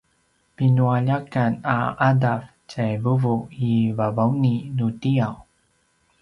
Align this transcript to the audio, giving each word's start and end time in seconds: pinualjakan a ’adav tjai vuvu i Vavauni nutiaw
pinualjakan 0.55 1.51
a 1.77 1.79
’adav 2.09 2.39
tjai 2.69 2.93
vuvu 3.03 3.35
i 3.69 3.71
Vavauni 3.97 4.55
nutiaw 4.75 5.33